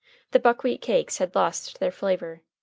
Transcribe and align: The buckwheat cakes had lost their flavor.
The 0.31 0.39
buckwheat 0.39 0.81
cakes 0.81 1.19
had 1.19 1.35
lost 1.35 1.79
their 1.79 1.91
flavor. 1.91 2.41